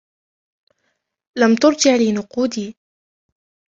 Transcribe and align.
لم 1.37 1.55
ترجع 1.55 1.95
لي 1.95 2.11
نقودي. 2.11 2.75